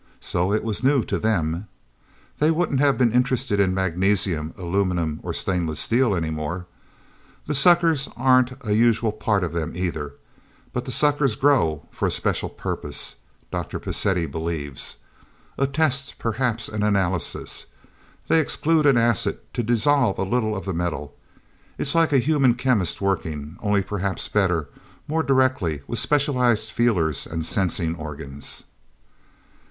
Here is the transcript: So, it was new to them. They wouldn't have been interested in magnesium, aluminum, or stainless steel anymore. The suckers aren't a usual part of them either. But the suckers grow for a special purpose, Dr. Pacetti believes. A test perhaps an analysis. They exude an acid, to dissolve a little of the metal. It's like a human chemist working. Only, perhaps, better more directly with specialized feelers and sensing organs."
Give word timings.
So, 0.19 0.51
it 0.51 0.63
was 0.63 0.81
new 0.81 1.03
to 1.03 1.19
them. 1.19 1.67
They 2.39 2.49
wouldn't 2.49 2.79
have 2.79 2.97
been 2.97 3.11
interested 3.11 3.59
in 3.59 3.71
magnesium, 3.75 4.51
aluminum, 4.57 5.19
or 5.21 5.31
stainless 5.31 5.79
steel 5.79 6.15
anymore. 6.15 6.65
The 7.45 7.53
suckers 7.53 8.09
aren't 8.17 8.53
a 8.65 8.73
usual 8.73 9.11
part 9.11 9.43
of 9.43 9.53
them 9.53 9.73
either. 9.75 10.15
But 10.73 10.85
the 10.85 10.91
suckers 10.91 11.35
grow 11.35 11.85
for 11.91 12.07
a 12.07 12.09
special 12.09 12.49
purpose, 12.49 13.17
Dr. 13.51 13.77
Pacetti 13.77 14.25
believes. 14.25 14.97
A 15.55 15.67
test 15.67 16.17
perhaps 16.17 16.67
an 16.67 16.81
analysis. 16.81 17.67
They 18.27 18.39
exude 18.39 18.87
an 18.87 18.97
acid, 18.97 19.37
to 19.53 19.61
dissolve 19.61 20.17
a 20.17 20.23
little 20.23 20.55
of 20.55 20.65
the 20.65 20.73
metal. 20.73 21.15
It's 21.77 21.93
like 21.93 22.11
a 22.11 22.17
human 22.17 22.55
chemist 22.55 23.01
working. 23.01 23.55
Only, 23.61 23.83
perhaps, 23.83 24.27
better 24.29 24.67
more 25.07 25.21
directly 25.21 25.83
with 25.85 25.99
specialized 25.99 26.71
feelers 26.71 27.27
and 27.27 27.45
sensing 27.45 27.93
organs." 27.95 28.63